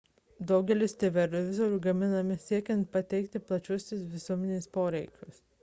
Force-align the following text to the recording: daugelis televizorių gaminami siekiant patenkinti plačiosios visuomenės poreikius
daugelis 0.51 0.95
televizorių 1.03 1.77
gaminami 1.83 2.39
siekiant 2.47 2.89
patenkinti 2.97 3.45
plačiosios 3.51 4.03
visuomenės 4.17 4.71
poreikius 4.79 5.41